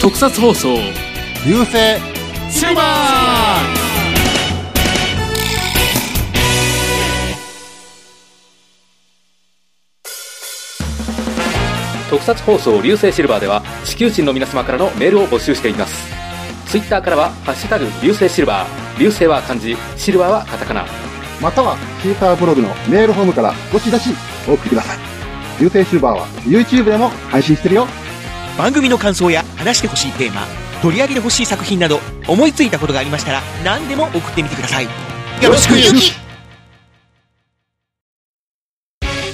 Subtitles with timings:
[0.00, 0.76] 特撮放送
[1.46, 1.76] 流星
[2.50, 3.88] シルバー
[12.10, 15.97] 特撮放送流星シルバーでは地球人の皆様からのメールを募集しています。
[16.68, 18.68] ツイッターからは「ハッシュタグ流星シルバー」
[19.00, 20.84] 流星は漢字シルバーはカタカナ。
[21.40, 24.10] またはシーターブログのメールフォームからどしどし
[24.48, 24.98] お送りください。
[25.60, 27.86] 流星シルバーは YouTube でも配信してるよ。
[28.58, 30.42] 番組の感想や話してほしいテーマ
[30.82, 34.84] 取り上げてほしい作品など思いついたことがありましたら何でも送ってみてください。
[34.84, 34.90] よ
[35.48, 36.12] ろしくゆき。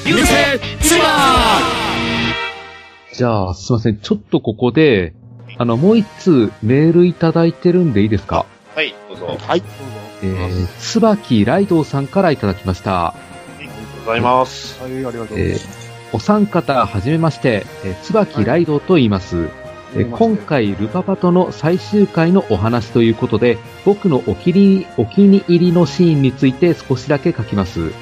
[0.06, 0.26] 流星
[0.86, 1.14] シルバー。
[3.14, 3.98] じゃあ、すいません。
[3.98, 5.14] ちょっとここで、
[5.56, 8.46] あの、もう一通メールいただいてるんでいいですか？
[8.74, 9.38] はい、どうぞ。
[9.40, 9.62] はい
[10.22, 13.08] えー、椿ライドウさんからいただきました。
[13.08, 13.14] あ
[13.60, 14.82] りがとうございます。
[14.82, 19.48] はいありがとうございえます、ー、お三方、はじめまして、えー、椿ライドウと言います。
[19.96, 27.92] えー今回、ルパパとの最終回のお話ということで、僕のお気にお気に入りのシーンについて少しだけ書きます。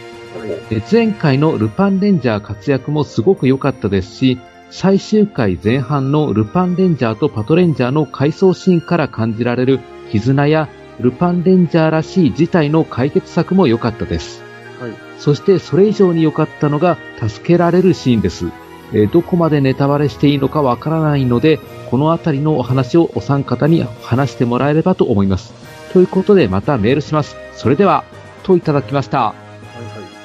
[0.71, 4.39] えー前回のルパンレンジャー活躍もすごく良かったですし、
[4.73, 10.67] 最終回前半のルパンレンジャーとパトレンジャーの回想シーンから感じられる絆や
[10.99, 14.43] ルパンレンジャーらしい事態の解決策も良かったです。
[14.81, 18.47] はいそしてそれ以上に良かったのが助けられるシーンです。
[18.93, 25.53] えーどこまでネタバレしていいのかわからないので、このあたりのお話をお三方に話してもらえればと思います。
[25.93, 27.37] ということでまたメールします。
[27.55, 28.05] それでは、
[28.43, 29.42] といただきました。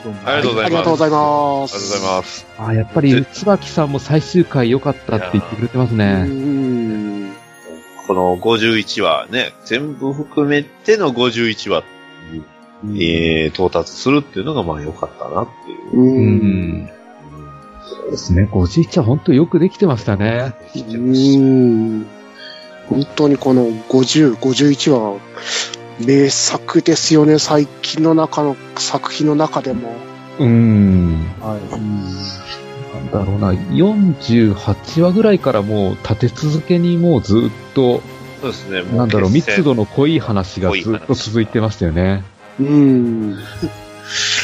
[0.07, 0.69] どうもありがとうございます。
[0.69, 1.73] ありがとうございます。
[1.73, 2.47] ありがとうございます。
[2.57, 6.23] あーやっぱり、椿さんも最終回良かったって言ってくれてますうね。
[6.23, 7.33] ん。
[8.07, 11.83] この51話ね、全部含めての51話
[12.83, 15.91] に、えー、到達するっていうのがまあ良かったなっていう。
[15.93, 15.99] う。
[15.99, 16.89] うんん。
[17.85, 18.47] そうですね。
[18.49, 20.53] 51は本当よくできてましたね。
[20.75, 22.07] うん。
[22.87, 25.19] 本当にこの50、51は
[25.99, 27.39] 名作ですよね。
[27.39, 29.93] 最近の中の作品の中でも。
[30.39, 31.25] うん。
[31.41, 31.61] はい。
[32.95, 33.51] なんだろうな。
[33.53, 38.01] 48話ぐらいからもう立て続けにもうずっと、
[38.41, 42.23] そうですね、もなんだろう、密度の濃い話がずっと続いてましたよね。
[42.59, 43.37] うん。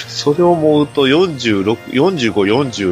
[0.07, 2.33] それを思うと46、45、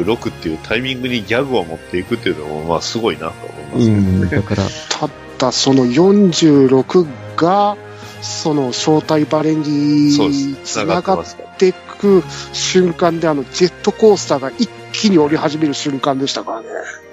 [0.04, 4.20] 46っていうタイミングにギャグを持っていくっていうのもまあすごいなと思いますけどうん。
[4.20, 4.26] ね。
[4.28, 7.06] だから、ただその46
[7.36, 7.76] が、
[8.22, 10.56] その正体バレに。
[10.64, 12.22] つながっっていく
[12.52, 16.66] 瞬間で、あの、ジェットコースターが一気に降り始める瞬間でしたからね。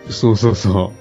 [0.09, 0.93] そうそうそ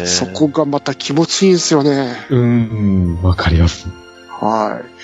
[0.00, 2.14] ねそこがまた気持ちいいんですよね。
[2.30, 2.36] う。
[2.36, 3.88] うん、わかります。
[4.28, 5.00] はい。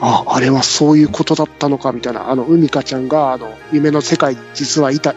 [0.00, 2.30] あ、あれはそういうことだったのか、みたいな。
[2.30, 5.14] あの、海香ちゃんが、あの、夢の世界に実はいた、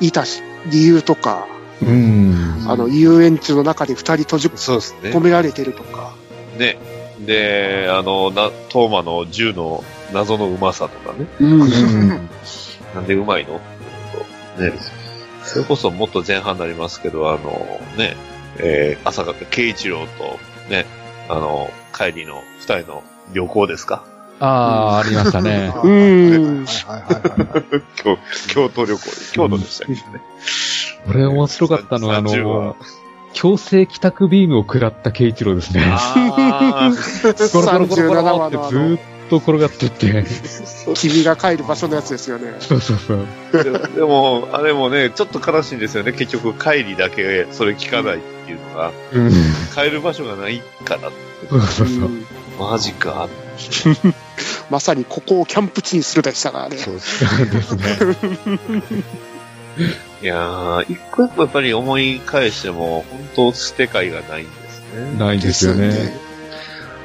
[0.00, 1.46] いたし、理由とか、
[1.82, 2.64] うん。
[2.68, 5.20] あの、遊園地の中で二人閉じ込。
[5.20, 6.14] められてるとか。
[6.58, 6.78] ね。
[7.26, 11.26] で、あの、な、トーマの銃の謎のうまさとかね。
[11.40, 11.68] うん。
[12.94, 13.54] なんでうまいの？
[14.58, 14.72] ね。
[15.44, 17.40] それこそもっと前半になりますけど、あの、
[17.96, 18.16] ね、
[18.58, 20.38] えー、朝方、慶一郎と、
[20.70, 20.86] ね、
[21.28, 24.04] あの、帰りの二人の旅行ですか？
[24.42, 24.46] あ
[24.96, 25.72] あ、ありましたね。
[25.84, 26.66] うん。
[27.96, 30.22] 京京都旅行で、京都でしたけどね。
[31.06, 32.76] これ面白かったのが、あ30話の、
[33.32, 35.82] 強制帰宅ビームを食らった慶一郎ですね。
[35.86, 36.90] あ
[37.52, 40.24] コ ロコロコロコ37ロってずーっと転がってって。
[40.94, 42.54] 君が帰る場所のやつですよね。
[42.58, 43.26] そうそうそう。
[43.54, 46.12] あ、ででも、あれもね、ちょっと悲しいんですよね。
[46.12, 49.32] 結局、帰りだけそれ聞かないっていうのが、うん。
[49.74, 51.16] 帰る場所がないからって。
[51.48, 51.86] そうそうそう。
[51.86, 52.26] うん
[52.60, 53.28] マジか。
[54.68, 56.76] まさにここをキャンプ地にするでしたからね。
[56.76, 57.82] そうですね。
[60.22, 63.20] いやー、一個一個やっぱり思い返しても、本
[63.52, 65.18] 当捨て替えがないんですね。
[65.18, 66.12] ないですよね。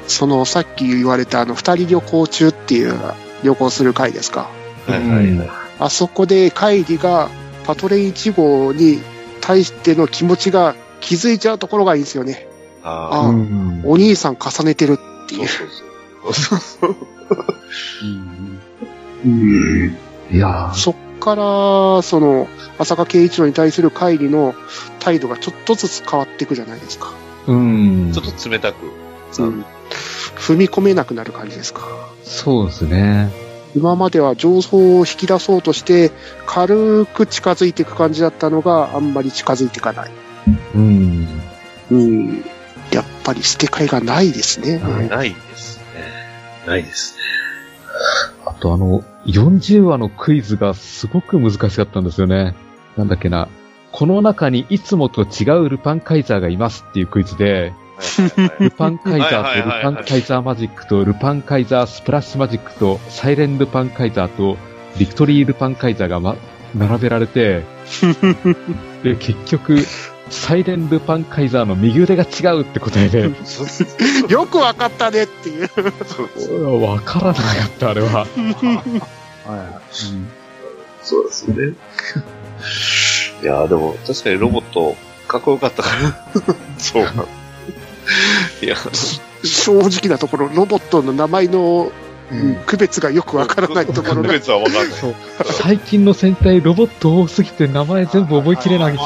[0.08, 2.94] その、さっき言われたあの、二人旅行中っていう
[3.42, 4.50] 旅行する回ですか？
[4.86, 5.50] はいはいはい。
[5.78, 7.28] あそこで帰りが
[7.66, 9.00] パトレイン1号に
[9.40, 12.48] 対しての気持ちが気づいちゃうところがいいんですよね。
[12.82, 13.82] ああうん。
[13.84, 15.48] お兄さん重ねてるってー、いう。
[15.48, 16.96] そうそうそう。
[20.32, 20.94] いやーそっ
[21.26, 24.54] から、その、浅香圭一郎に対する帰りの
[25.00, 27.12] 態度がちょっとずつ変わっていくじゃないですか。
[27.48, 28.12] うん。
[28.12, 28.76] ちょっと冷たく。
[29.38, 29.64] うん。
[30.36, 31.80] 踏み込めなくなる感じですか。
[32.22, 33.32] そうですね。
[33.74, 36.12] 今までは情報を引き出そうとして、
[36.46, 40.10] 軽く近づいていく感じだったのがあんまり近づいていかない。
[40.76, 41.28] うん。
[41.90, 42.44] うん。
[42.92, 44.78] やっぱり捨て替えがないですね。
[44.78, 45.84] ないですね。
[46.68, 47.22] ないですね。
[48.46, 52.54] あとあの、40話のクイズがすごく難しかったんですよね。
[52.96, 53.48] なんだっけな。
[53.92, 57.72] この中にいつもと違うルパンカイザーがいますっていうクイズで、
[58.60, 64.56] ルパンカイザーとルパンカイザーマジックとルパンカイザースプラッシュマジックとサイレンルパンカイザーと
[64.98, 66.36] ビクトリールパンカイザーが、ま、
[66.74, 67.62] 並べられて、
[69.02, 69.78] で、結局、
[70.30, 73.30] サイレンルパンカイザーの右腕が違うって答えで、
[74.28, 76.82] よくわかったねっていう。
[76.82, 78.08] わからなかった、あれは。
[78.10, 78.26] はい。
[81.02, 81.74] そうですよね。
[83.42, 84.96] いやーでも、確かにロボット、
[85.28, 86.54] かっこよかったから。
[86.78, 87.04] そう。
[88.62, 88.76] いや、
[89.44, 91.92] 正直なところ、ロボットの名前の、
[92.30, 94.32] うん区別がよくわからないところが。
[94.32, 94.86] 別はわかんない。
[94.86, 95.14] そう
[95.44, 99.00] 最近の戦隊ロボット多すぎて名前全部覚えきれないし。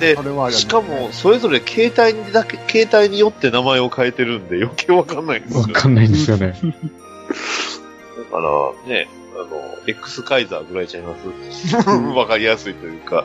[0.00, 5.60] でそれはありますしかも、それぞれ携帯にだけ、携帯によって名前を変えてるんで余計わかんないんですよ。
[5.60, 6.54] わかんないんですよね。
[6.58, 11.76] だから、ね、あの、X カイザーぐらいちゃいます
[12.16, 13.24] わかりやすいというか、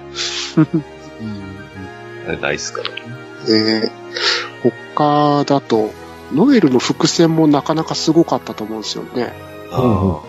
[2.27, 2.95] あれないっすからね。
[3.47, 4.03] えー
[4.95, 5.91] 他だと、
[6.33, 9.33] ノエルの伏線もなかなかすごかったと思うんですよね。
[9.71, 10.21] あ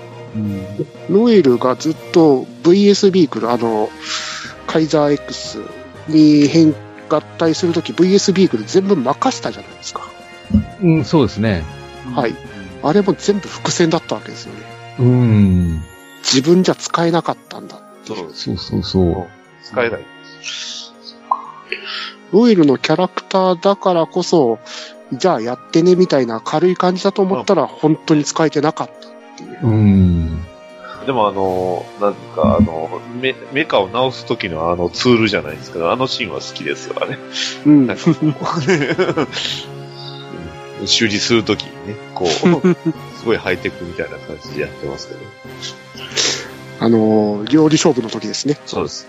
[1.08, 3.88] ノエルがずっと VS ビークル、あの、
[4.66, 5.60] カイザー X
[6.08, 6.74] に変
[7.08, 10.02] 合体するとき VS ビークル全部任したじゃないですか。
[10.82, 11.64] うん、そうですね。
[12.14, 12.34] はい。
[12.82, 14.60] あれも全部伏線だったわけですよね。
[14.98, 15.82] うん。
[16.22, 17.80] 自分じゃ使えなかったんだ。
[18.04, 19.26] そうそうそう。
[19.62, 20.06] 使えない。
[22.32, 24.58] ノエルのキャラクターだからこそ、
[25.18, 28.98] じゃあやってねみたいな軽い感じだと思ったら本当に使えてなかったっ
[29.36, 29.66] ていう。
[29.66, 30.44] うん。
[31.06, 37.18] でもあの、なんかあの、メメカを直す時のあのツールじゃないですけど、あのシーンは好きですよ、あれ。
[37.66, 37.96] うんなん。
[37.96, 38.10] かこ
[40.82, 42.28] う 修理するときにね、こう、
[43.18, 45.20] すごいハイテクみたいな感じでやってますけど。
[46.80, 48.58] あの、料理勝負の時ですね。
[48.66, 49.08] そうですね。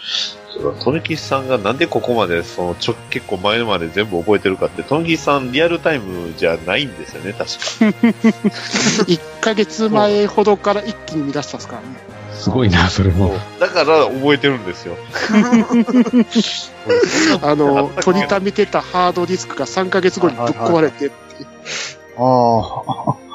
[0.00, 7.48] そうだ、トネキスさんがなんでここまで、その、ちょ、結構前まで全部覚えてるかって、トネキスさんリアルタイムじゃないんですよね、確か。
[9.06, 11.88] 1ヶ月前ほどから一気に見出したんですからね。
[12.34, 13.34] すごいな、それも。
[13.58, 14.96] だから覚えてるんですよ。
[17.42, 21.10] あの、取りためてたハードディスクが3ヶ月後にぶっ壊れて、
[22.16, 23.27] ああ。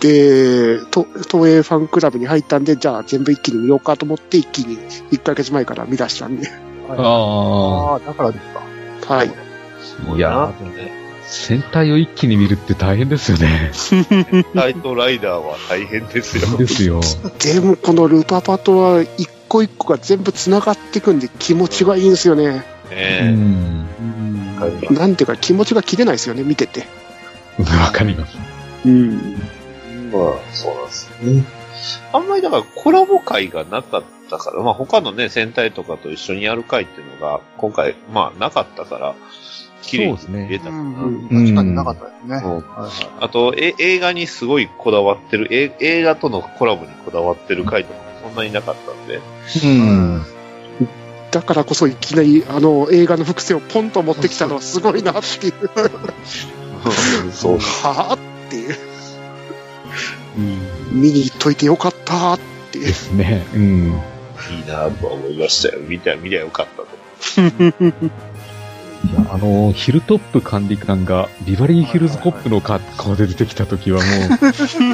[0.00, 4.78] で、と東映ファンクラブに入ったんで、じゃあ全部一気に見ようかと思って一気に
[5.12, 6.48] 1ヶ月前から見出したんで。
[6.88, 9.14] あああ、だからですか。
[9.14, 9.30] はい。
[9.30, 10.16] あ。
[10.16, 10.52] いや、
[11.26, 13.72] 戦隊を一気に見るって大変ですよね。
[14.54, 16.56] ライトライダーは大変ですよ。
[16.56, 17.00] ですよ。
[17.40, 22.64] でもこのルパパとは一個一個が全部繋がっていくんで気持ちがいいんですよね。
[22.90, 23.88] うねん。
[24.58, 24.60] え。
[24.60, 26.86] わかりますなんていうか気持ちが切れないですよね、見てて。
[27.58, 28.53] わかります。
[28.84, 29.12] うん。
[30.12, 31.44] まあ、そうなんですよね。
[32.12, 39.14] あんまりだからコラボ会がなかったから、まあ他のね、戦隊とかと一緒にやる会っていうのが、今回、まあなかったから、
[39.82, 40.80] 綺麗にそうですね見えたかな。
[40.80, 42.36] うん確かになかったですね。
[42.44, 42.90] うんはいはい
[43.20, 49.20] あと、え、映画にすごいこだわってる、え映画とのコラボにこだわってる回とかもそんなになかったんで、
[49.64, 50.22] うん。
[51.30, 55.54] だからこそいきなりあの映画の伏線をポンと持ってきたのはすごいなっていう。
[57.32, 57.58] そう。
[57.58, 58.23] はぁ？
[58.23, 58.23] っ
[58.54, 58.76] ていう。
[60.92, 62.40] 見に行っといてよかったっ
[62.70, 62.92] ていうで。
[62.92, 63.46] すね。
[63.54, 63.62] うん。
[64.50, 65.80] いいなとは思いましたよ。
[65.80, 66.88] 見た、見りゃよかったと。
[69.06, 74.06] いや、あの、ヒルトップ管理官がビバリーヒルズコップの格好で出てきた時はも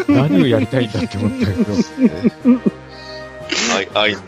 [0.09, 1.75] う、 何をやりたいんだって思ったけど、
[3.77, 4.21] 愛、愛の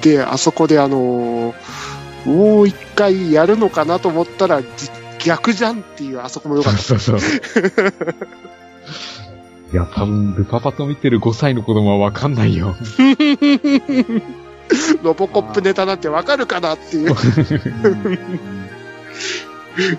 [0.00, 1.54] で、あそこであのー
[2.24, 4.68] もう一回やるのかなと思ったら、じ
[5.18, 6.78] 逆じゃんっていう、あそこもよかった。
[6.82, 7.40] そうそうそう。
[9.72, 12.74] いや、多分、ルパパと見てる5歳の子供はわかんないよ。
[15.02, 17.14] ロボコップネタなんてわかるかなっていう。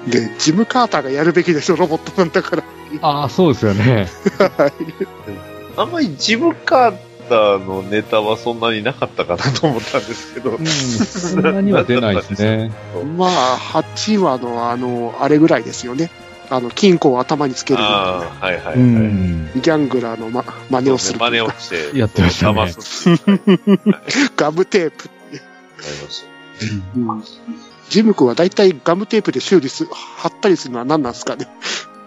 [0.10, 2.64] で、ジム・カーターがやるべきでしょ、ロボットなんだから。
[3.02, 4.08] ああ、そうですよね。
[4.58, 4.74] はい
[5.78, 10.52] あんまりジムカーターのネタはそんなになかったかなと思ったんですけど。
[10.52, 12.72] うん、そんなには出ないですね。
[13.18, 16.12] まあ、8話のあの、あれぐらいですよね。
[16.50, 18.00] あの、金庫を頭につけるみたいな。
[18.02, 18.76] ああ、はいはい。
[18.76, 21.20] ギャングラーの、ま、真似をする。
[21.20, 22.74] 真似をして、やってましたね
[24.36, 25.10] ガムテープ。
[27.90, 31.48] ジム君は大体ガムテープで修理す、貼ったりするのは何なんですかね。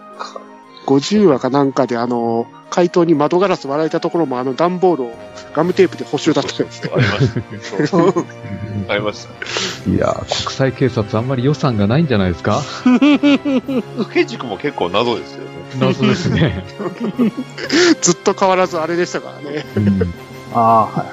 [0.85, 5.13] 50話かなんかであの、怪盗に窓ガラス割られたところもあの段ボールを
[5.53, 6.89] ガムテープで補修だったんですね。
[6.95, 7.87] ありました。
[7.87, 8.25] そう
[8.87, 9.91] ありました。
[9.91, 12.61] いやー、国際警察あんまり予算がないんじゃないですか？
[12.83, 15.49] 掛け軸も結構謎ですよね。
[15.79, 16.65] 謎ですね。
[18.01, 19.65] ずっと変わらずあれでしたからね。
[19.75, 20.13] うん
[20.55, 21.07] ああ、はい。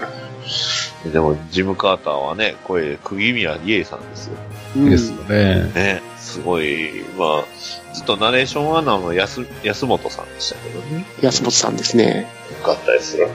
[1.07, 4.37] でも、ジム・カーターはね、声、釘宮理恵さんですよ。
[4.77, 5.73] うんですよね。
[5.75, 11.07] ね、すごい、まあ、ずっとナレーションはあの、安、安本さんでしたけどね。
[11.23, 12.29] 安本さんですね。
[12.51, 13.29] よかったですよ。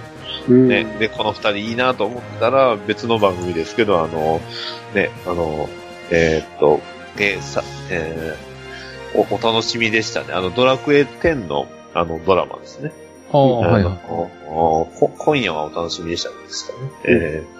[0.48, 4.41] うんね、で、この二人いいなと思ったら、別の番組ですけど、あの、
[4.93, 5.67] ね、あの、
[6.12, 6.81] えーっと、
[7.17, 10.34] えーさ、えーお、お楽しみでしたね。
[10.34, 12.91] あの、ドラクエ10の、あの、ドラマですね。
[13.31, 15.10] ああ、はいあはい。
[15.17, 16.91] 今夜はお楽しみでしたですかね。
[17.05, 17.54] えー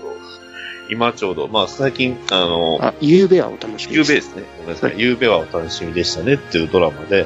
[0.89, 3.94] 今ちょうど、まあ、最近、あの、あ、ゆうべはお楽しみです。
[3.94, 4.44] ゆうべですね。
[4.58, 4.94] ごめんなさい。
[4.98, 7.25] ゆうべはお楽しみでしたねっていうドラマで、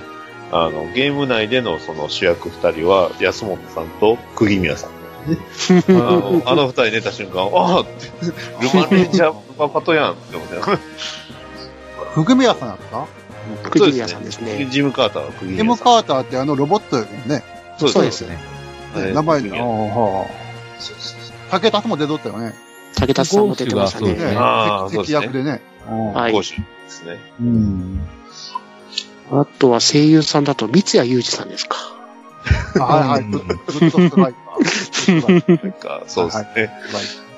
[0.51, 4.91] あの、ゲーム内でのその主役二人は、安本さんと釘宮さん。
[5.89, 8.07] あの、あの二人寝た瞬間、ああって、
[8.61, 10.55] ルマンレンジャーパパトやんって思って。
[12.13, 12.77] ふぐみやさんだっ
[13.63, 14.67] た釘宮さんですね。
[14.71, 15.85] ジム・カーターは釘エム・宮さん。
[15.85, 17.43] カーターってあのロボットよね。
[17.77, 18.37] そうですね。
[18.93, 20.25] はい名前、釘宮ああ、は
[20.79, 21.51] そうそうそうあ。
[21.51, 22.53] 竹田さんも出とったよね。
[22.99, 24.13] 武田さんも出てましたね。
[24.13, 25.61] ゴーストがそうですね役でね。
[26.13, 27.17] はいですね。
[27.39, 28.01] うん。
[29.31, 31.77] あとは声優さんだと三谷裕二さんですか。
[32.79, 33.31] あはいはい。
[33.71, 36.07] ずずっとストライカー。
[36.07, 36.43] そうですね。
[36.45, 37.29] はいはい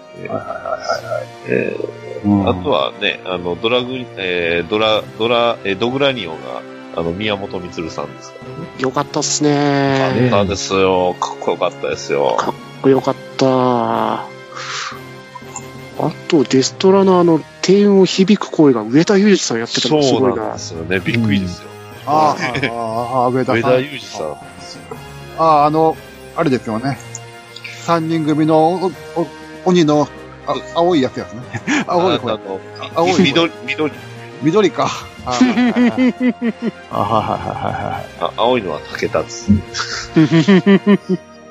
[2.24, 6.62] あとはね、あの、ドラグ、えードラ、ドラ、えードグラニオが、
[6.96, 8.68] あの、宮本光さんですからね。
[8.78, 10.28] よかったっすかね。
[10.28, 11.16] ったですよ。
[11.20, 12.36] かっこよかったですよ。
[12.38, 14.26] かっこよかった。
[16.02, 20.44] あと、デストラのあの、低音を響く声が上田裕二さんやってたのがすそうごいな。
[20.44, 21.00] なんですよね。
[21.00, 21.68] びっくりですよ。
[22.08, 23.72] あーあー、あー上田上さん。
[23.72, 24.32] 田裕二さん。
[24.32, 24.38] あ
[25.44, 25.96] あ、あの、
[26.36, 26.98] あれですよね。
[27.84, 29.28] 三人組のおお
[29.66, 30.08] 鬼の
[30.48, 31.42] あ青いやつやつね。
[31.88, 32.34] 青い声。
[32.34, 32.60] あの、
[32.96, 33.92] 青い声緑、緑、
[34.42, 34.90] 緑か。
[35.26, 36.02] あーはいはいはいはい
[36.90, 37.28] あはいは
[37.70, 39.52] いはいあ青いのは竹田です。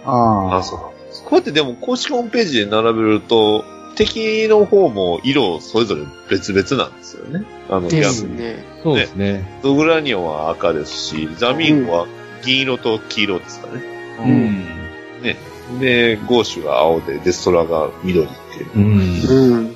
[0.04, 0.80] ああ、そう。
[1.25, 3.64] こうやってでも公式ホームページで並べると、
[4.00, 7.45] 敵の方も色それぞれ別々なんですよね。
[7.69, 8.64] あの、ですギャンね。
[8.83, 9.61] そうですね。
[9.62, 12.07] ドグラニオンは赤ですし、ザミンゴは
[12.42, 13.83] 銀色と黄色ですかね。
[14.19, 14.23] あ。
[14.23, 15.80] うん。
[15.80, 18.71] で、ゴーシュが青で、デストラが緑っていう。
[18.75, 19.57] うん。
[19.57, 19.75] うん。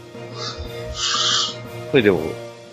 [1.91, 2.21] これでも、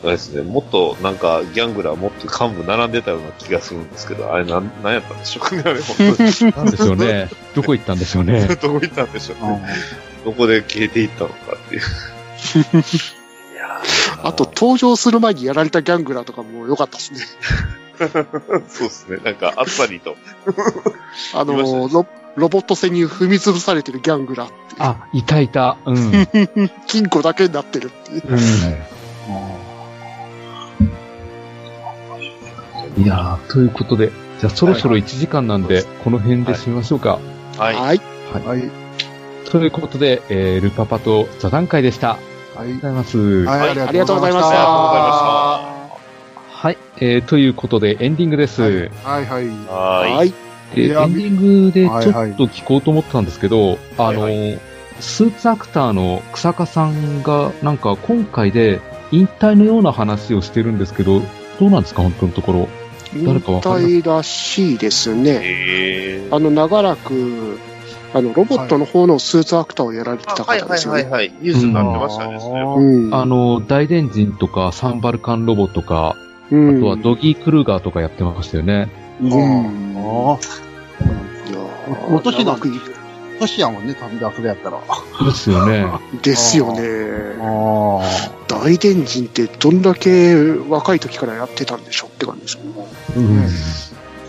[0.03, 6.51] あれですね、もっとなんかギャングラーもっと幹部並んでたような気がするんですけど、あれなん、なんやったんでしょうかね、あれ本当に。
[6.53, 7.29] なんでしょうね。
[7.53, 8.47] どこ行ったんでしょうね。
[8.55, 9.61] どこ行ったんでしょうね。
[10.25, 11.81] どこで消えていったのかっていう。
[11.81, 17.19] いやーあと、登場する前にやられたギャングラーとかも良かったですね。
[18.67, 19.17] そうですね。
[19.23, 20.15] なんか、あっさりと。
[21.33, 24.81] あの、ロロボット戦に踏み潰されてるギャングラーっていう。
[24.81, 25.77] あ、いたいた。
[25.85, 25.97] うん。
[25.97, 26.71] うん。
[26.87, 28.21] 金庫だけになってるっていう。
[32.97, 37.19] いやー、ということで、じゃあそろそろ1時間なんで、この辺で締めましょうか。
[37.57, 37.75] はい。
[37.75, 38.01] はい。
[38.45, 38.80] はい。
[39.49, 42.17] ということで、えー、ルパパと座談会でした。
[42.55, 43.17] ありがとうございます。
[43.45, 45.71] はい、ありがとうございましたありがとうございま
[46.49, 48.61] はい、えー、ということでエンディングです。
[48.61, 49.47] はいはい。
[49.47, 50.15] はーい。
[50.15, 50.33] はい。
[50.75, 54.59] でエンディングでちょっはいはいと聞こうと思ったんですけど、あの、はい
[55.01, 58.79] スーツアクターの草加さんが、なんか今回で
[59.11, 61.21] 引退のような話をしてるんですけど、
[61.59, 62.69] どうなんですか、本当のところ。
[63.13, 65.41] 引退らしいですね。
[65.43, 66.35] えー。
[66.35, 67.59] あの、長らく、
[68.13, 71.03] あの、ロボットの方のスーツアクターをやられてたはいはい方ですよね。
[71.03, 71.33] はいはい。
[71.41, 73.13] ニュースになってましたね、それはうん。
[73.13, 76.15] あの、大電人とかサンバルカンロボとか、
[76.51, 78.89] うん、あとはドギー・クルーガーとかやってましたよね。
[79.21, 79.31] うん。
[79.31, 80.39] あいや
[82.11, 82.15] あ。
[82.15, 82.71] お年なん長くい
[83.39, 84.79] 年やもんね、旅でそれやったら。
[84.87, 85.85] あですよね。
[86.21, 86.81] ですよね。
[87.39, 88.01] あ。
[88.47, 90.35] 大電人ってどんだけ
[90.69, 92.87] 若い時からやってたんでしょうって感じですよね。
[93.15, 93.47] うん。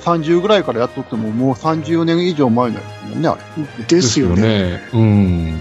[0.03, 3.39] 30ぐらいからやっとっても、もう30年以上前のやつもんね、あ
[3.79, 3.85] れ。
[3.85, 4.81] ですよね。
[4.93, 5.61] うん。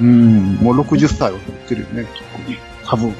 [0.00, 0.54] うん。
[0.56, 2.06] もう60歳を取ってるよね、
[2.86, 3.14] 多分。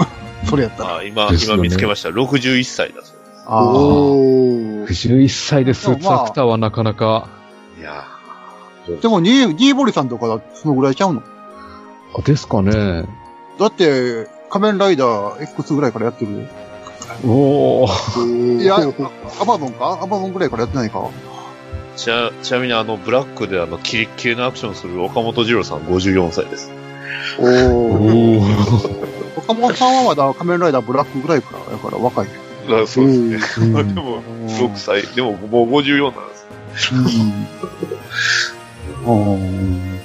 [0.44, 0.96] それやったら。
[0.96, 2.08] あ今、ですよね今見つけました。
[2.08, 3.14] 61歳だそうです。
[3.46, 4.86] あおー。
[4.86, 7.28] 61歳でスーツアクターはなかなか、
[7.78, 8.20] いやあ。
[9.00, 11.22] でも、ニー、ニーボリさんとかだそのぐらいちゃうの？
[12.16, 13.06] あですかね。
[13.58, 16.48] だって、仮面ライダー X ぐらいからやってる
[17.14, 17.18] よ。
[17.24, 18.62] おー。
[18.62, 18.78] いや、ア
[19.44, 20.00] マゾンか？
[20.02, 20.98] アマゾンぐらいからやってないか？
[20.98, 21.10] ー
[21.96, 26.70] ちな、ちなみにあの、ブラックであの、キレッキレのアクションする岡本二郎さん54歳です。
[27.38, 28.40] おー。
[29.36, 32.28] 岡本さんはまだ仮面ライダーブラックぐらいから、だから若い。
[32.68, 33.80] あそうですね。
[33.80, 36.36] うんでも、6歳、でももう54なんで
[36.78, 36.94] す。
[39.06, 39.98] うん。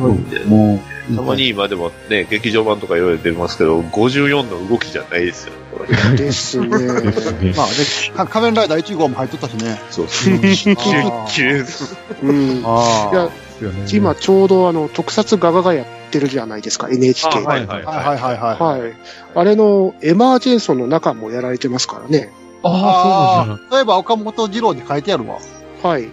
[0.00, 0.30] うん。
[0.30, 0.80] でもう、
[1.14, 6.16] たまに今でもね、劇場版とかいろいろ出ますけど、54の動きじゃないですよ、これ。
[6.16, 6.68] ですね。
[6.68, 7.74] ですねまあね、
[8.16, 9.80] か仮面ライダー1号も入っとったしね。
[9.90, 10.34] そうそう。
[10.34, 11.96] うんきれいあーきれいです。
[12.22, 12.62] うん。
[12.64, 13.30] あいや、
[13.92, 17.46] 今ちょうどあの、特撮画家がやってるじゃないですか、NHK で。
[17.46, 18.94] はいはいはいはいはい。
[19.34, 22.32] あれのエマージェンソンの中もやられてますからね。
[22.62, 23.68] ああ、そうなんだ。
[23.70, 25.38] そういえば岡本二郎に書いてあるわ。
[25.82, 26.08] はい。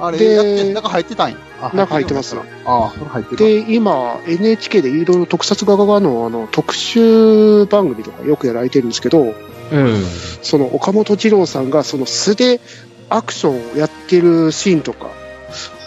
[0.00, 1.38] あれ、でやって、中入ってたんや。
[1.60, 3.36] あ中入ってますあ入ってる。
[3.36, 9.34] で、今、NHK でいろいろ特撮画家のあの、特集番組とかよくやられてるんですけど、
[9.70, 10.04] うん。
[10.42, 12.60] その岡本二郎さんがその素で
[13.08, 15.10] アクションをやってるシーンとか、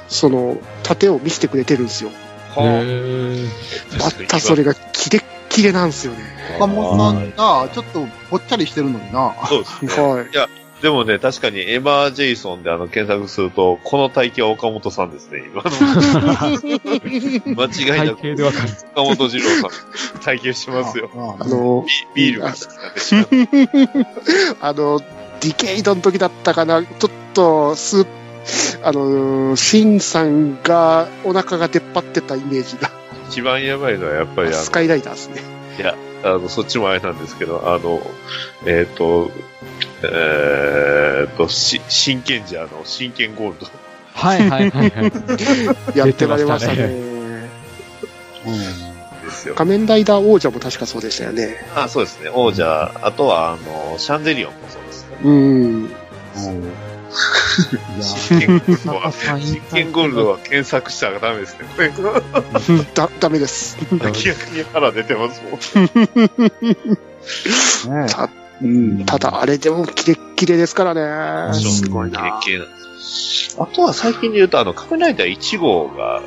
[0.07, 2.11] その盾を見せてくれてるんですよ。
[3.97, 6.19] またそれがキレッキレなんですよね。
[6.57, 9.35] 岡本さんが、ちょっとぽっちゃりしてるのにな。
[9.47, 10.03] そうですね。
[10.03, 10.60] はい。
[10.81, 15.69] でもね、確かにエマー・ジェイソンであの検索すると、この体型は岡本さんですね、今の。
[17.55, 18.69] 間違いなく体型でわかる。
[18.95, 21.11] 岡本二郎さん、体型してますよ。
[21.15, 21.85] ああの、
[22.15, 24.57] ビビールが好きなんでしょ。
[24.59, 24.99] あの、
[25.41, 28.07] ディケイドの時だったかな、ちょっと、ス
[28.83, 32.89] あの、シンさんがお腹が出っ張ってたイメージが、
[33.29, 35.60] 一番やばいのはやっぱりあの、スカイライダーですね。
[35.77, 38.01] いや、あの、そっちもあれなんですけど、あの、
[38.65, 39.31] えっ、と、
[40.03, 43.67] えっ、と、し、真剣じゃ、あの、真剣ゴールド。
[44.13, 45.11] はいはいはいはい。
[45.97, 47.11] やってられました出てね。
[49.23, 49.55] ですよ。
[49.55, 51.55] 仮面ライダー王者も確かそうでしたよね。
[51.75, 52.29] あ、そうですね。
[52.29, 55.17] 王者、あとは、あの、シャンデリオンもそうですね。
[55.23, 55.91] うん。
[56.33, 56.71] 真剣ゴールドは、
[57.11, 57.40] さん
[58.01, 61.65] 真剣ゴールドは検索したらダメですね。
[61.75, 61.91] これ、
[62.93, 63.77] だ、ダメです。
[63.91, 65.49] 明らかに腹出てますも
[67.89, 68.01] ん。
[68.01, 68.29] ねた
[68.61, 71.53] うん、ただ、あれでもキレッキレですからね。
[71.53, 72.19] すごいな。
[72.43, 72.81] キレッキレ
[73.57, 76.21] あとは最近で言うと、あの、仮面ライダー1号が、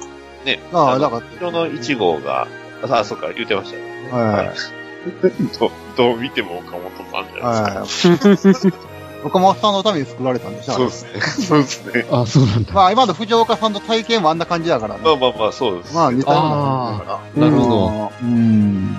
[0.44, 2.48] ね、ああ、のだから、色の1号が、
[2.82, 3.84] あ、あそうか、言ってましたね。
[4.10, 4.84] はい
[5.60, 8.93] どどう見ても岡本さんじゃないですか。
[9.24, 9.30] はい。
[9.30, 11.20] 岡本さんのために作られたんでしょそうですね。
[11.20, 12.06] そうですね。
[12.12, 12.72] あ、そうなんだ。
[12.72, 15.00] まあ、今の藤岡さんの体験もあんな感じだからね。
[15.04, 15.94] まあまあまあ、そうです。
[15.94, 17.50] まあ、似たような感じだから。
[17.50, 18.12] なるほど。
[18.22, 18.96] うん。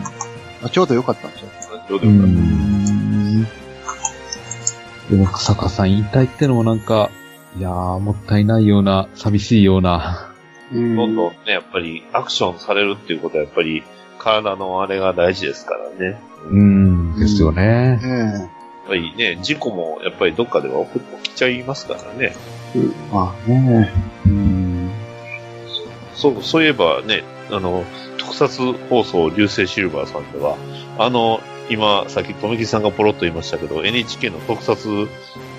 [0.63, 1.45] あちょうどよかったんでしょ
[1.89, 3.43] どうでうもよかったん。
[5.09, 7.09] でも、草加さん引退ってのもなんか、
[7.57, 10.31] いやー、もったいないような、寂しいような。
[10.73, 13.83] うんどんどんね、やっぱりアクションされるっていうことはやっぱり
[14.17, 16.19] 体のあれが大事ですからね。
[16.49, 17.99] うん、ですよね。
[18.03, 18.49] えやっ
[18.87, 22.35] ぱりね、事故もやっぱりどっかでは起きちゃいますからね。
[22.75, 22.79] え
[23.13, 23.93] まあね。
[24.25, 24.91] うん。
[26.13, 27.83] そう、そういえばね、あの、
[28.17, 30.57] 特撮放送流星シルバーさんでは、
[30.97, 35.07] あの、今、さっき富木さんがポロッと言いましたけど、NHK の特撮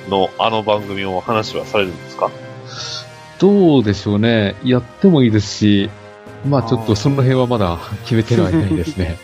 [0.08, 2.30] のあの番組を話はされるんですか？
[3.38, 4.54] どうでしょうね。
[4.64, 5.90] やってもいいですし、
[6.48, 9.18] まあちょっとその辺はまだ決めてはいないですね。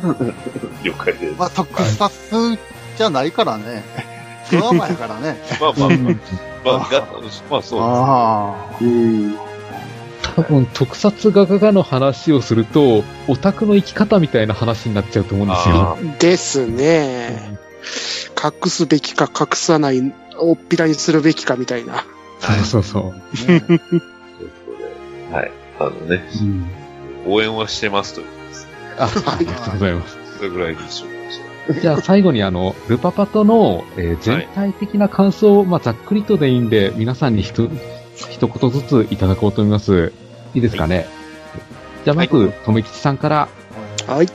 [0.82, 1.38] 了解です。
[1.38, 2.10] まあ、特撮
[3.00, 3.82] じゃないからね。
[4.52, 5.40] ドラマやからね。
[5.58, 7.06] まあまあ、まあ、が
[7.50, 9.38] まあそうあうん。
[10.36, 15.98] 多分特撮画家の話をすると、オタクの生き方みたいな話になっちゃうと思うんですよ。
[16.18, 17.58] ですね。
[18.36, 22.04] 隠すべきか隠さない、おっぴらにするべきかみたいな。
[22.40, 23.14] そうそうそう。
[23.46, 23.50] あ。
[23.50, 25.52] ねということで、はい。
[25.78, 26.22] あのね、
[27.26, 28.70] 応援はしてますということですね。
[28.98, 30.18] あ、ありがとうございます。
[30.36, 31.19] それぐらいにしよう
[31.80, 37.68] じゃあ最後にあの、ルパパとの、えー全体的な感想を、まあざっくりとでいいんで、皆さんにひと、
[38.16, 40.12] 一言ずついただこうと思います。
[40.54, 41.06] いいですかね？
[42.04, 43.48] じゃあまず、とめきちさんから、
[44.06, 44.26] はい。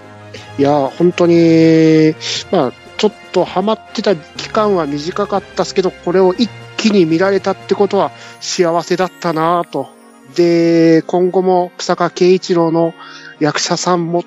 [0.57, 2.13] いや、本当に、
[2.51, 9.89] まあ、ちょっとハマってた期間は短かったですけど、これを一気に見られたってことは幸せだったなぁと。
[10.35, 12.93] で、今後も草加圭一郎の
[13.39, 14.23] 役者さんも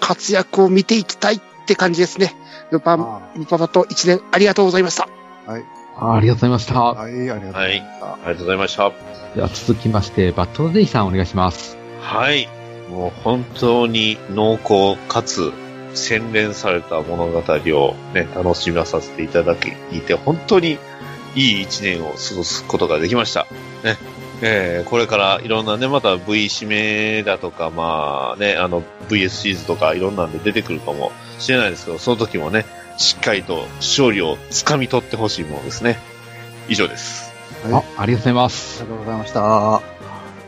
[0.00, 2.34] 活躍を見ていきたいって感じですね。
[2.70, 5.08] ルパン、あルパパと一年ありがとうございました。
[5.96, 6.80] あありがとうございました。
[6.80, 7.80] はい、ありがとうございはい。
[8.00, 8.92] まありがとうございました。
[9.34, 11.76] では続きまして、バットデイさんお願いします。
[12.00, 12.48] はい。
[12.90, 15.52] もう本当に濃厚かつ
[15.94, 20.78] 洗練された物語をね、楽しまさせていただき、いて、本当に
[21.34, 23.46] いい一年を過ごすことができました。
[23.84, 23.96] ね。
[24.42, 32.64] えーこれからいろんなね、また V 指名だとか、まあね、あの VS シリーズとかいろんなんで出てくるかもしれないですけど、その時もね、
[32.96, 35.98] しっかりと勝利を掴み取ってほしいものですね。
[36.68, 37.32] 以上です。
[37.64, 38.82] はいあ、ありがとうございますす。
[38.82, 38.84] あ。
[38.84, 39.82] りがとうございました。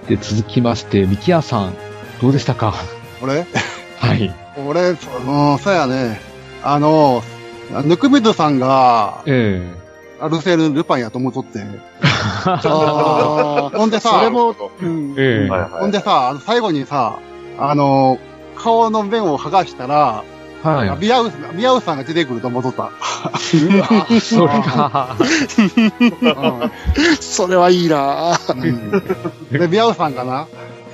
[0.09, 1.75] で、続きまして、ミキヤさん、
[2.21, 2.75] どうでしたか？
[3.23, 3.45] 俺
[4.01, 4.35] はい。
[4.67, 4.97] 俺、うん、
[5.59, 6.21] そうやね。
[6.63, 7.23] あの、
[7.85, 9.82] ぬくみずさんが、えア
[10.29, 11.61] ルセール・ルパンやと思っとって。
[13.77, 15.15] ほんでさ、それも、うん。
[15.19, 15.79] ええ。
[15.81, 17.19] ほんでさ、最後にさ、
[17.59, 18.19] あの、
[18.57, 20.25] 顔の面を剥がしたら、
[20.63, 20.99] はい。
[21.01, 22.91] ビアウス、ビアウスさんが出てくると思っとった。
[24.21, 25.17] それが、
[27.21, 28.39] それはいいな
[29.51, 30.47] で、ビアウスさんがな、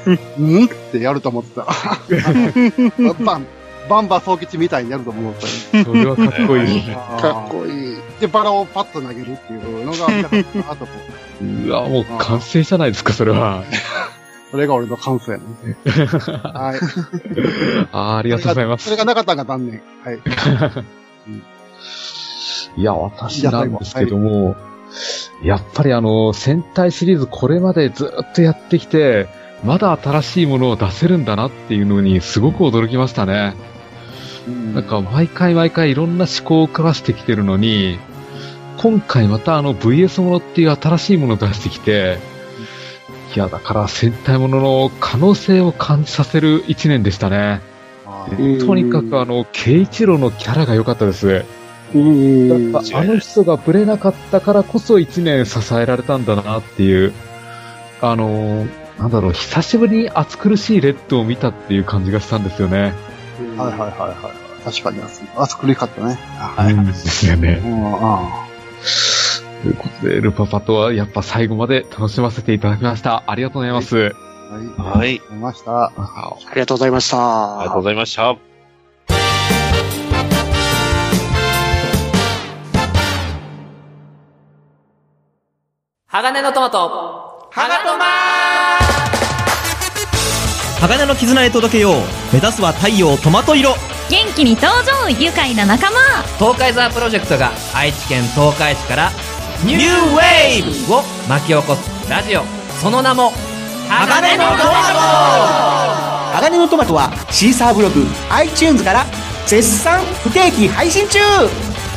[0.07, 0.11] う
[0.43, 0.65] ん？
[0.65, 1.67] ってやると思ってた。
[3.23, 3.47] バン、
[3.89, 5.85] バンバ総吉みたいにやると思ったよ。
[5.85, 6.83] それはかっこいい。
[6.93, 7.97] かっこいい。
[8.21, 10.93] で、バラをパッと投げるっていうのが見たかったなと思
[11.41, 11.67] う。
[11.67, 13.65] うわ、もう完成じゃないですか、それは。
[14.51, 15.45] それが俺の感想やね。
[15.85, 16.79] はい。
[17.93, 18.97] あーありがとうございますそれ。
[18.97, 19.83] がなかったのが残念。
[20.05, 20.19] はい。
[22.77, 24.57] いや、私なんですけども、
[25.43, 29.29] やっぱりあの、戦隊シリーズこれまでずっとやってきて、
[29.65, 33.55] まだ新しいものを出せるんだなっていうのにすごく驚きましたね。
[34.75, 37.99] なんか毎回毎回いろんな思考を凝らしてきてるのに、
[38.79, 42.19] 今回またあの VS ものっていう新しいものを出してきて、
[43.35, 47.61] いや、だから戦隊ものの可能性を感じさせる一年でしたね。
[48.67, 51.45] とにかくあの、慶一郎のキャラが良かったです。
[51.95, 52.77] うん。
[52.77, 57.13] あの人がブレなかったからこそ一年支えられたんだなっていう、
[58.01, 62.95] あのーなんだろう、久しぶりに暑苦しいレッドを見たっていう感じがしたんですよね。
[63.57, 64.63] はいはいはいはい。
[64.65, 65.29] 確かに熱い。
[65.37, 66.15] 熱くりかったね。
[66.39, 66.73] はい。
[66.73, 67.61] うんですよね。
[67.65, 68.47] うん、あ
[69.63, 73.25] ということで、ルパパとはやっぱ最後まで楽しませていただきました。
[73.27, 73.97] ありがとうございます。
[73.97, 74.13] はい。
[74.79, 75.23] はい。
[75.31, 75.87] ありました。
[75.87, 77.61] ありがとうございました。
[77.61, 78.37] ありがとうございました。
[86.11, 88.18] 鋼のトマト、ハガトマ
[90.81, 91.95] 鋼の絆へ届けよう。
[92.33, 93.75] 目指すは太陽トマト色。
[94.09, 95.97] 元気に登場愉快な仲間。
[96.39, 99.11] 東海ザープロジェクトが愛知県東海市から
[99.65, 102.45] ニューウェーブを巻き起こすラジオ。
[102.81, 103.33] その名も
[103.89, 109.05] 鋼のトマ鋼のトマトはシーサーブログ iTunes から
[109.47, 111.19] 絶賛不定期配信中。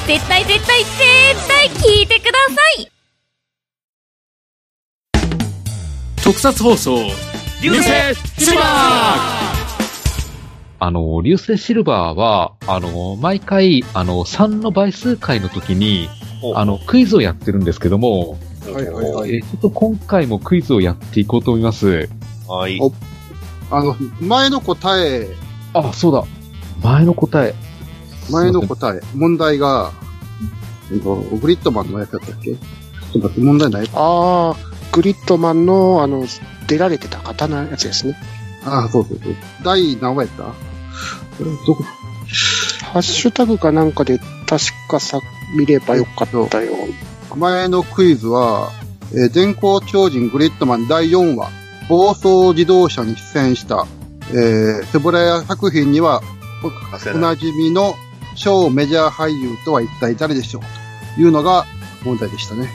[0.08, 2.91] 絶対絶対絶対聞いてください。
[6.24, 7.31] 特撮放送
[7.62, 8.65] 流星シルバー
[10.80, 16.10] あの、流星シルバーは、あの、毎回、あの、3の倍数回の時に、
[16.56, 18.32] あの、クイズをやってるんですけども、
[18.65, 19.36] はいはいはい。
[19.36, 22.10] えーちょっと今回もクイズをやっていこうと思います。
[22.47, 22.80] はい。
[22.82, 22.91] お
[23.69, 25.28] あの、前の答え、
[25.74, 26.24] あ、そうだ。
[26.82, 27.54] 前の答え。
[28.32, 29.91] 前の答え、問題が、
[30.91, 32.54] えっと、グリッドマンのやつだったっけ？
[32.54, 32.58] ちょっ
[33.13, 33.89] と待って、問題ない？
[33.93, 34.56] ああ、
[34.92, 36.26] グリッドマンの、あの、
[36.68, 38.18] 出られてた方のやつですね。
[38.66, 39.36] ああ、そうそうそう。
[39.64, 40.44] 第何話やった？
[41.66, 41.84] どこ
[42.94, 45.20] ハッシュタグかなんかで確かさ、
[45.58, 46.76] 見ればよかったよ。
[47.36, 48.72] 前のクイズは、
[49.14, 51.50] えー電光超人グリッドマン第4話、
[51.90, 53.86] 暴走自動車に出演した、
[54.30, 56.22] えー、セブラヤ作品には
[57.14, 57.96] おなじみの
[58.36, 61.16] 超メジャー俳優とは一体誰でしょう？
[61.16, 61.66] というのが
[62.04, 62.70] 問題でしたね。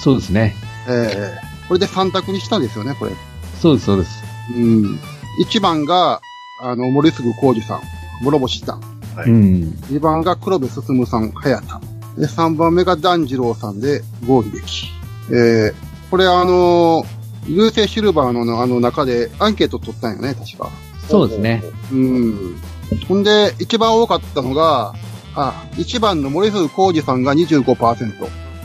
[0.00, 0.54] そうですね。
[0.88, 3.12] えー、これで3択にしたんですよね、これ。
[3.60, 4.22] そうです、そうです。
[4.56, 4.98] うん。
[5.44, 6.20] 1番が、
[6.60, 7.80] あの、森杉浩二さん、
[8.22, 8.80] 諸星さん。
[9.16, 9.78] はいうん。
[9.90, 11.80] 2番が黒部進さん、早田。
[12.16, 14.86] で、3番目が團次郎さんで、郷秀樹。
[15.30, 15.74] えー、
[16.10, 20.70] これあのー、流星シルバーのあの中でアンケート取ったんよね、確か。
[21.08, 21.62] そうですね。
[21.92, 22.56] うん。
[23.08, 24.94] ほんで、一番多かったのが、
[25.34, 27.74] あ、1番の森杉浩二さんが25%。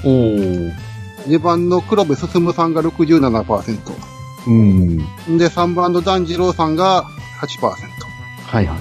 [0.04, 0.87] おー。
[1.28, 3.78] 2番の黒部進さんが67%。
[4.48, 4.98] うん。
[4.98, 7.04] んで、3番の團次郎さんが
[7.42, 7.68] 8%。
[7.70, 8.78] はいはい。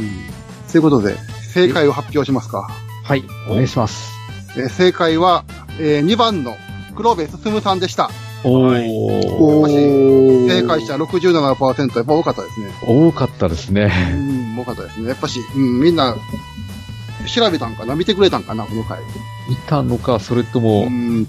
[0.00, 0.70] うん。
[0.70, 1.16] ということで、
[1.52, 2.68] 正解を発表しますか。
[3.04, 4.12] はい、お願いします。
[4.56, 5.44] えー正解は、
[5.80, 6.56] え2番の
[6.96, 8.10] 黒部進さんでした。
[8.44, 8.90] おー。
[8.90, 12.70] おー正解者67%、やっぱ多かったですね。
[12.82, 13.86] 多かったですうね。
[13.86, 15.08] ん、多かったですね。
[15.08, 16.14] やっぱし、うん、みんな、
[17.26, 17.94] 調べたんかな？
[17.94, 18.64] 見てくれたんかな？
[18.64, 18.98] この回。
[19.48, 21.26] 見たのか、それとうも、ん、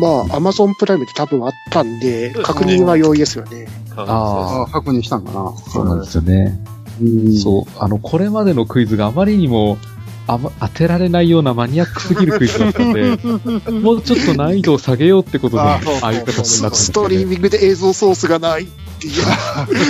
[0.00, 3.66] まあ、アマゾンプライムで多分あったんで、確認は容易ですよね。
[3.96, 6.58] ああ確認したんかなあ、そうなんですよね。
[7.00, 9.78] うんそう、あの、これまでのクイズがあまりにも、
[10.26, 13.16] あま、当てられないようなマニアックすぎるクイズだったので、
[13.70, 19.12] もうちょっと難易度を下げようってことで、ああいう形になったねストリーミングで映像ソースがないっていう。
[19.12, 19.16] 映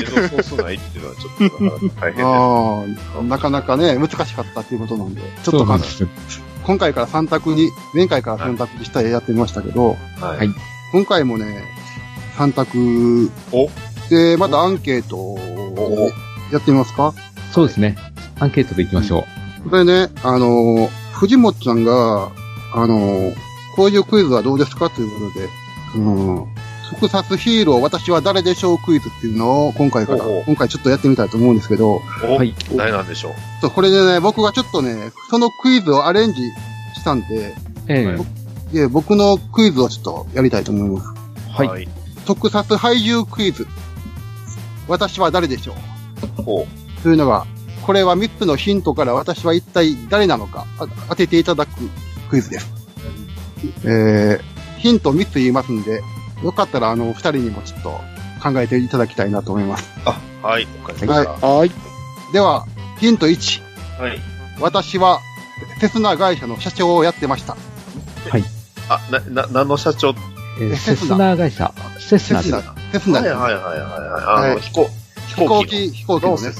[0.05, 2.25] 像ソースないっていうのはちょっと大変です。
[2.25, 6.09] ああ、なかなかね、難しかったっていうことなんで、ちょっそとまだうなんですよ。
[6.67, 10.39] 今回から3択に、前回から3択にしたらやってみましたけど、はい。
[10.39, 10.49] はい。
[10.91, 11.63] 今回もね、
[12.37, 13.31] 3択。
[13.53, 13.69] お？
[14.11, 15.39] で、まだアンケートを
[16.53, 17.15] やってみますか？
[17.53, 17.97] そうですね。
[18.41, 19.25] アンケートでいきましょ
[19.71, 22.33] これね、あの、藤本ちゃんが、
[22.75, 23.33] あの、
[23.77, 24.91] こういうクイズはどうですか？
[24.91, 25.49] ということで、
[25.97, 26.47] うん。
[26.91, 33.33] 特撮ヒーロー、私は誰でしょうクイズっていうのを今回から、今回ちょっとやってみたいと思うんですけど、お、はい誰なんでしょう？
[33.61, 36.43] そうこれでね、僕がちょっとね、そのクイズをアレンジ
[36.95, 37.55] したんで、
[37.89, 38.17] え
[38.73, 41.09] えで僕のクイズをちょっとやりたいと思います。
[41.51, 41.69] はい。
[41.69, 41.89] はい。
[42.27, 43.67] 特撮俳優クイズ。
[44.89, 45.75] 私は誰でしょ
[46.39, 46.43] う？
[46.43, 46.67] ほ
[47.03, 47.47] というのが、
[47.85, 51.71] これは3つのヒントから私は一体誰なのかあ当てていただく
[52.29, 52.73] クイズです。
[53.85, 54.41] えー、
[54.79, 56.03] ヒント3つ言いますんで、
[56.43, 58.01] よかったらあの、2人にもちょっと
[58.43, 59.91] 考えていただきたいなと思います。
[59.99, 60.03] う。
[60.05, 60.67] あ、はい。
[60.83, 61.47] わかりました。
[61.47, 61.71] はい。
[62.33, 62.67] では、
[62.99, 63.63] ヒント1。
[64.01, 64.21] はい。
[64.61, 65.21] 私は、
[65.81, 67.57] セスナ会社の社長をやってました。
[68.89, 70.15] あ、な、な、何の社長？
[70.59, 72.75] えーセスナ会社、セスナセスナ。
[72.93, 73.21] セスナ。
[73.21, 74.25] はいはいはいはいはい。
[74.25, 74.91] あの、はい飛行、飛
[75.29, 76.53] 飛行行機機、飛行機のね。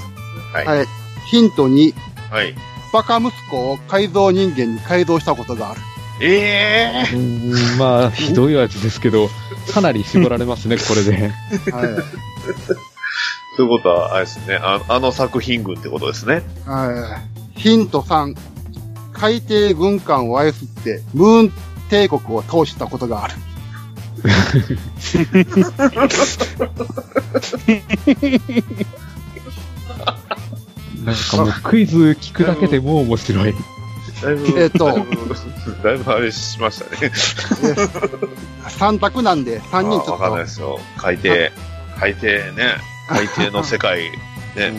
[0.53, 0.67] はい。
[0.67, 0.87] はい。
[1.31, 1.95] ヒント2。
[2.31, 2.55] はい。
[2.93, 5.81] バカ息子を改造人間に改造したことがある。
[6.21, 9.29] ええうーん、まあ、ひどいやつですけど、
[9.73, 11.13] かなり絞られますね、 これで。
[11.13, 11.33] はい。
[13.57, 14.57] ということは、あれですね。
[14.61, 16.43] ああの作品群ってことですね。
[16.67, 17.21] は
[17.57, 17.61] い。
[17.61, 18.37] ヒント3。
[19.13, 21.53] 海底軍艦を操って、ムーン
[21.89, 23.35] 帝国を通したことがある。
[31.05, 33.55] なんかもうクイズ聞くだけでもう面白い。
[34.23, 34.87] だいぶ、えっと。
[35.83, 37.13] だいぶ、あれしましたね。
[38.69, 40.79] 3択なんで、3人ちょあわかんないっですよ。
[40.97, 41.29] 海底、
[41.99, 42.77] 海底ね、
[43.09, 44.11] 海底の世界、
[44.57, 44.73] ね、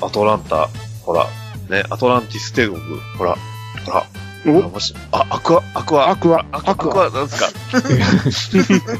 [0.00, 0.68] アトランタ、
[1.02, 1.26] ほら、
[1.68, 2.80] ね、アトランティス帝国、
[3.16, 3.36] ほら、
[3.84, 4.06] ほら、
[4.46, 4.50] お。
[4.68, 6.40] もし、あ、アクア、アクア、アクア。
[6.52, 7.48] アクア、アクア、なんですか。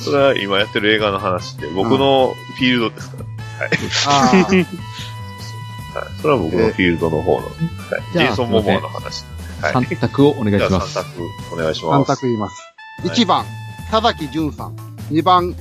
[0.00, 3.24] それは今やってる映画の話で、僕のフィールドですから。
[3.60, 4.66] はい。
[5.94, 6.20] はい。
[6.20, 7.52] それは僕のフィールドの方の、はい。
[8.12, 9.24] ジェイソン・モモアの話。
[9.60, 9.72] はい。
[9.72, 10.98] 3択をお願いじゃあします。
[10.98, 11.22] 3択
[11.54, 12.06] お願いし3ます。
[12.06, 12.60] 択言います。
[12.60, 13.44] はい1番、
[13.92, 14.76] 佐崎淳さん。
[15.10, 15.54] 2番、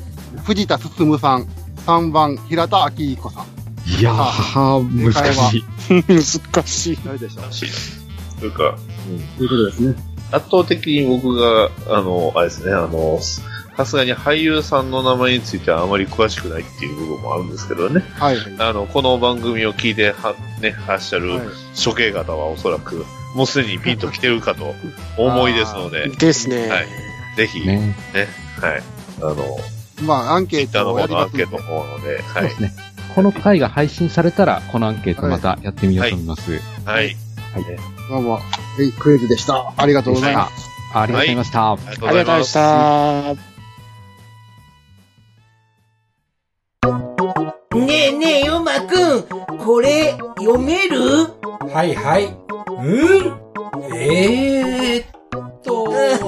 [0.43, 1.47] 藤田進さん。
[1.85, 3.45] 3番、平田明彦さん。
[3.99, 5.63] いやー、難しい。
[6.07, 6.99] 難しい。
[7.05, 7.69] 誰でしょうらしい。
[8.39, 8.75] というか、
[9.37, 9.95] ということですね。
[10.31, 13.19] 圧倒的に僕が、あの、あれですね、あの、
[13.77, 18.01] さすがに俳優さんの名前についてはあまり詳しくないっていう部分もあるんですけどね。
[18.15, 18.37] はい。
[18.37, 18.55] はい。
[18.57, 21.47] あの、この番組を聞いては、ね、発しゃるはい
[21.85, 24.73] 処刑方はおそらく、もうすでにピンと来てるかと
[25.15, 26.69] 思いですので、ですね。
[26.69, 26.87] はい
[27.37, 28.27] ぜひ、ね、ね。
[28.59, 28.83] はい。
[29.21, 29.57] あの、
[30.03, 32.61] まあ、アンケートをや方のアンケりますんでートの方ので、はいそうです。
[32.63, 32.73] ね。
[33.13, 36.59] この回が配信されたら、このアンケートまたやってみようと思います。
[36.83, 37.15] はい。
[38.09, 39.73] どうも、はいクイズでした。
[39.77, 40.69] ありがとうございます。
[40.93, 41.71] ありがとうございました。
[41.71, 42.13] ありがとうあございま。
[42.13, 42.53] りがとうございますし
[43.45, 43.56] た。
[47.85, 49.23] ねえねえ、ヨマくん、
[49.57, 51.27] これ、読める？
[51.71, 52.25] はいはい。
[52.25, 53.95] うん？
[53.95, 55.85] えー、っと、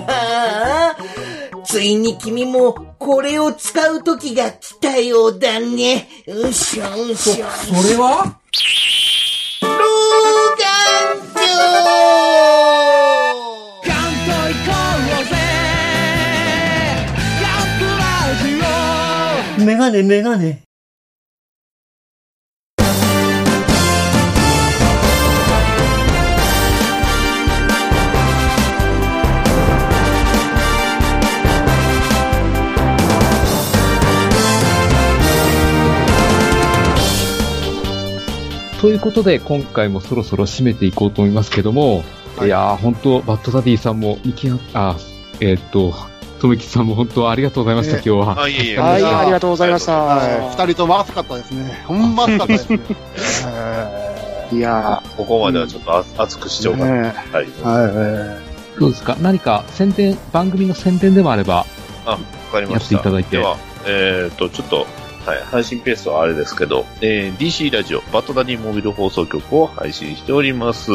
[0.07, 6.07] あ あついに君も、これを使う時が来たようだね。
[6.27, 7.45] うしょうそ、しょ。
[7.47, 8.35] それは？
[9.61, 10.65] 老眼
[19.57, 20.68] 鏡メガネメガネ。
[38.79, 42.03] ということで、今回もそろそろ締めていこうと思いますけども、
[42.37, 44.95] はいい、やー、本当バッドダディさんも、ミキア、あ、
[45.41, 45.93] えーっと、
[46.39, 48.35] とめきさんも本当ありがとうございました、ね今日は。
[48.35, 50.55] はい、やありがとうございましはい。
[50.55, 50.63] た。
[50.65, 51.83] 二人とも熱かったですね。
[51.85, 52.79] ほんま熱かったですね。
[54.51, 56.91] いやここまではちょっとあ熱くしちゃおうかな。
[56.91, 57.45] ねはい。
[57.61, 58.37] は
[58.77, 58.79] い。
[58.79, 59.17] どうですか？
[59.21, 61.65] 何か宣伝、番組の宣伝でもあれば、
[62.05, 62.17] あ、わ
[62.51, 62.95] かりました。
[62.95, 64.87] やっていただいてでは、えっ、と、ちょっと、
[65.25, 70.91] はい、配信ペースはあれですけど、えー DC ラジオ、バットダディモビル放送局を配信しております。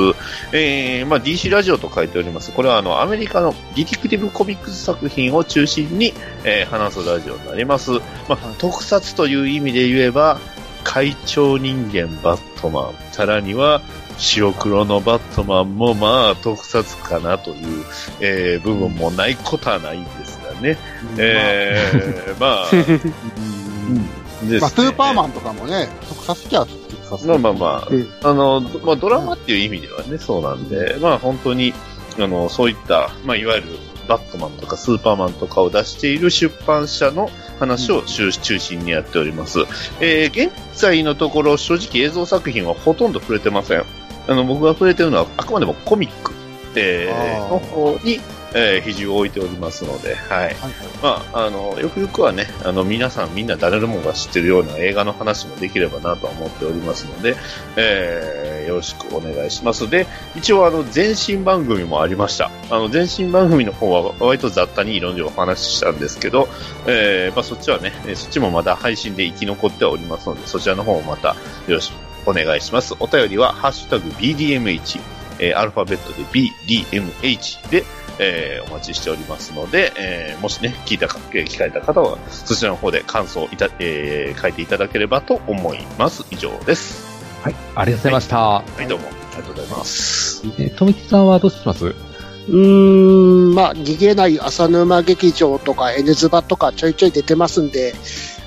[0.52, 2.50] えー、まあ DC ラジオと書いております。
[2.52, 7.92] これはあの、アメリカのディティクティブコミックス作品を中心に、えー話すラジオになります。
[7.92, 10.40] まあ、特撮という意味で言えば、
[10.82, 13.82] 怪鳥人間バットマン、さらには、
[14.18, 17.84] 白黒のバットマンもまあ特撮かなという、
[18.20, 20.78] えー部分もないことはないんですがね。
[21.18, 22.70] えー、まあ、
[23.84, 27.26] ですねまあ、スーパーマンとかもね、特撮きゃ特撮。
[27.26, 31.72] まあまあまあ、うんあの、まあドラマっていう意味ではね、そうなんで、まあ本当に、
[32.18, 33.68] あの、そういった、まあいわゆる
[34.08, 39.60] バットマンとかスーパーマンとかを出している出版社の話を中中心にやっております。
[40.00, 43.84] えー現在のところ正直映像作品はほとんど触れてません。
[44.26, 46.32] あの、僕が触れてるのはあくまでもコミック、
[46.74, 48.20] えーの方に、
[48.54, 50.56] えー、比重を置いておりますので、はい。
[51.02, 57.36] まあ、あの、よくよくはね、あの、皆さんみんな誰でもが知ってるような映画の話もできればなと思っておりますので、
[57.76, 59.90] えー、よろしくお願いします。
[59.90, 62.50] で、一応あの、前身番組もありました。
[62.70, 66.48] あの、前身番組の方は割と雑多にいろいろお話ししたんですけど、
[66.86, 71.36] えー、まあそっちはね、そっちもまだ配信で生き残っておりますので、そちらの方もまたよ
[71.68, 71.94] ろしく
[72.26, 72.94] お願いします。
[73.00, 75.00] お便りは、ハッシュタグ BDMH、
[75.40, 77.84] えーアルファベットで BDMH で、
[78.18, 86.24] えーお待ちしておりますので、えーもしね、聞いたか、えー聞かれた方は、そちらの方で感想をいた、えー書いていただければと思います。
[86.30, 87.04] 以上です。
[87.42, 87.54] はい。
[87.74, 88.38] ありがとうございました。
[88.38, 89.06] はい、どうも。
[89.06, 90.42] ありがとうございます。
[90.58, 91.86] えー、富木さんはどうします？
[91.86, 97.94] うーん、まあ、逃げない浅沼劇場とか N ズバとかちょいちょい出てますんで、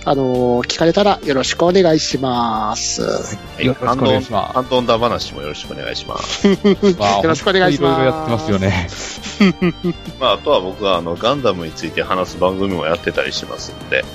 [0.10, 3.02] あのー聞かれたらよろしくお願いします。
[3.02, 6.48] はい、よろしくお願いしますハンドンダ話もよろしくお願いします。
[6.48, 6.56] よ
[7.24, 8.88] ろしくお願いしますいろいろやってますよね。
[10.17, 14.06] まあ、あとは僕はあの、ガンダムについて話す番組もやってたりしますので、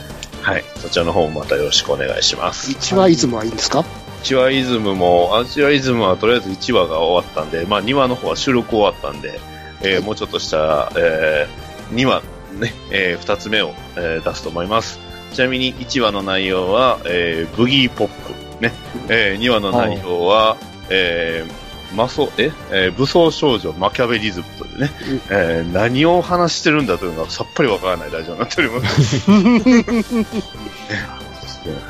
[0.40, 2.70] はい、そちらの方もまたよろしくお願いします。
[2.70, 3.85] 一話イズムはいいんですか
[4.24, 9.38] ？1話イズムも、アジアイズムはとりあえず1話が終わったんで、まあ2話の方は収録終わったんで、
[9.83, 12.22] えーもうちょっとしたら、えー2話
[12.59, 15.12] ね、え2つ目を、えー出すと思います。
[15.32, 18.72] ちなみに1話の内容は、えーブギーポップ、ね、
[19.08, 20.56] え2話の内容は、
[20.90, 21.62] えー
[21.96, 22.50] マソ、え？
[22.70, 24.90] えー武装少女マキャベリズムというね、
[25.30, 29.30] えー何を話してるんだというのがさっぱりわからない大丈夫になっております。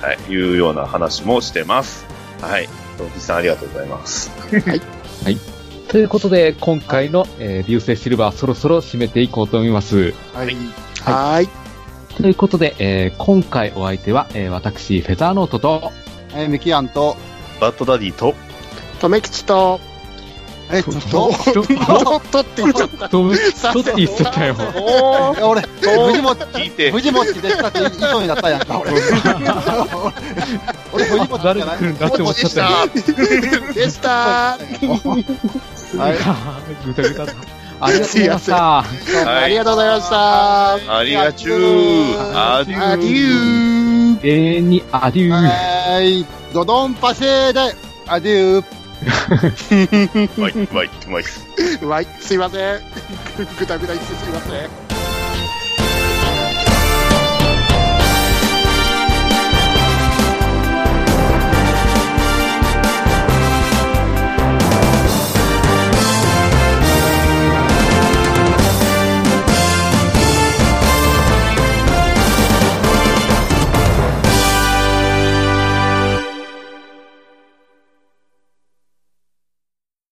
[0.02, 2.04] はい、いうような話もしてます。
[2.40, 2.68] はい。
[2.98, 4.30] ト木さんありがとうございます。
[5.24, 5.38] はい。
[5.88, 10.14] ということで、今回の、えー流星シルバーそろそろ締めていこうと思います。
[10.34, 10.56] はい。
[11.00, 11.48] はい。
[12.16, 15.92] ということで、えー今回お相手は、えー私、フェザーノートと、
[16.34, 17.16] えー、ミキアンと、
[17.60, 18.34] バッドダディと、
[19.00, 19.80] とめきちと、
[20.70, 23.08] え、っと、ちょっとって言っちゃった。
[23.08, 23.38] と、て
[23.96, 24.56] 言っちゃったよ。
[25.42, 28.92] 俺、藤本、聞いて、藤本でしたって言いそうになったやんか、俺。
[30.92, 31.68] 俺、藤本じゃ誰ない。
[31.68, 32.68] が来るんだって思っちゃったよ。
[33.74, 34.08] でした。
[34.08, 34.58] は
[36.10, 36.86] い。
[36.86, 37.32] ぐたぐただ。
[37.84, 38.54] ありがとうございました。
[38.54, 40.98] はいありがとうございました。
[40.98, 42.58] ありがちゅー。
[42.58, 44.26] ありアデュー。
[44.26, 45.30] 永遠にアデュー。
[45.32, 46.24] はい。
[46.54, 47.74] ドドンパセーで、
[48.06, 48.64] アデュー。
[50.38, 51.24] うまい、うまい、うまい。
[51.82, 52.06] うまい。
[52.20, 52.80] すいません。
[53.58, 54.91] ぐだぐだ言ってすいません。